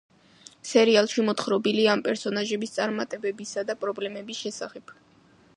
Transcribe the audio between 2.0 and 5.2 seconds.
პერსონაჟების წარმატებებისა და პრობლემების შესახებ.